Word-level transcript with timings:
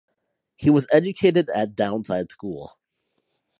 He 0.55 0.71
was 0.71 0.87
educated 0.91 1.51
at 1.51 1.75
Downside 1.75 2.31
School. 2.31 2.75